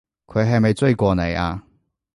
[0.25, 1.63] 佢係咪追過你啊？